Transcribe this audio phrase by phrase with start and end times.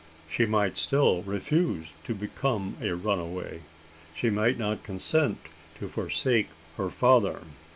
[0.27, 3.61] She might still refuse to become a runaway?
[4.15, 5.37] She might not consent
[5.77, 7.41] to forsake her father?